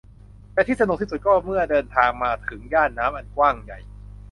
[0.53, 3.79] แต่ที่สนุกที่สุดก็เมื่อเดินทางมาถึงย่านน้ำอันกว้างใหญ่